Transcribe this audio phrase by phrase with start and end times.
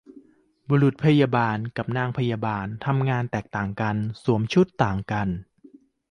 [0.69, 5.27] บุรุษพยาบาล กับนางพยาบาล ทำงานแตกต่างกัน สวมชุดก็ต่างกัน